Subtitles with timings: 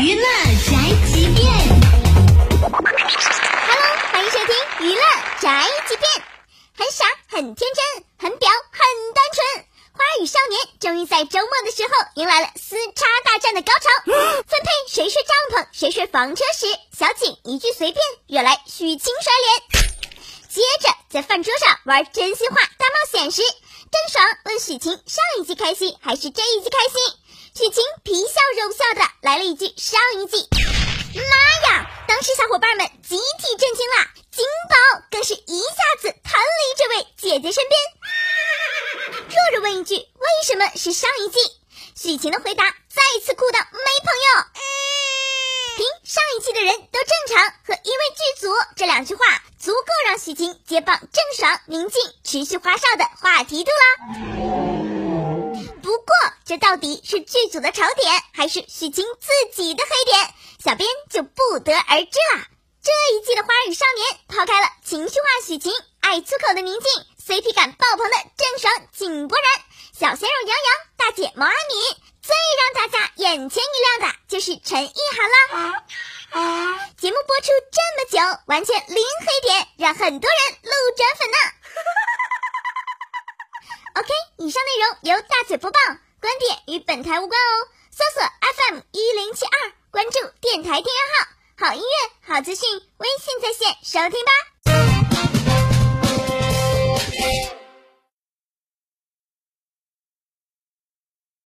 [0.00, 0.78] 娱乐宅
[1.12, 1.44] 急便
[2.70, 2.78] ，Hello，
[4.12, 5.02] 欢迎收听娱乐
[5.40, 6.08] 宅急便。
[6.76, 8.80] 很傻，很天真，很表，很
[9.12, 9.66] 单纯。
[9.90, 13.88] 花儿与少年终于在周末的时候迎来了撕叉大战的高潮。
[14.46, 15.34] 分配谁睡帐
[15.64, 19.82] 篷，谁睡房车时，小景一句随便，惹来许晴甩脸。
[20.48, 23.42] 接着在饭桌上玩真心话大冒险时，
[23.90, 27.00] 郑爽问许晴上一季开心还是这一季开心？
[27.54, 30.48] 许晴皮笑肉不笑的来了一句上一季。
[31.14, 31.90] 妈呀！
[32.06, 34.76] 当时小伙伴们集体震惊了，金宝
[35.10, 37.80] 更是一下子弹离这位姐姐身边。
[39.28, 41.38] 弱弱问一句：为什么是上一季？
[41.96, 44.44] 许晴的回答再次哭到没朋友。
[45.76, 49.42] 凭上一季的人都正常和因为剧组这两句话，
[50.18, 53.84] 许晴接棒郑爽、宁静持续花哨的话题度啦。
[55.80, 56.06] 不过
[56.44, 60.34] 这到底是剧组的槽点，还是许晴自己的黑点？
[60.62, 62.48] 小编就不得而知啦。
[62.82, 66.82] 这一季的《花儿与少年》抛开了情绪化许晴、爱粗口的宁静、
[67.26, 69.46] CP 感爆棚的郑爽、井柏然、
[69.92, 71.96] 小鲜肉杨洋、大姐毛阿敏。
[72.20, 75.84] 最让大家眼前一亮的就是陈意涵啦。
[76.98, 81.36] 节目播出这么久，完全零黑点，让很多人路转粉呢。
[84.00, 85.78] OK，以上内容由大嘴播报，
[86.20, 87.68] 观点与本台无关哦。
[87.90, 91.26] 搜索 FM 一零七二，关注电台订阅号，
[91.66, 94.32] 好音乐、好资讯，微信在线收听吧。